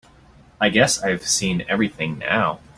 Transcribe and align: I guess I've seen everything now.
I 0.59 0.69
guess 0.69 0.99
I've 1.03 1.27
seen 1.27 1.63
everything 1.69 2.17
now. 2.17 2.59